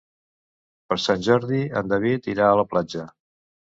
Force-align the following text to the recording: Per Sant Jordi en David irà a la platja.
Per 0.87 0.95
Sant 1.03 1.21
Jordi 1.29 1.61
en 1.81 1.93
David 1.93 2.31
irà 2.33 2.49
a 2.51 2.57
la 2.61 2.67
platja. 2.73 3.05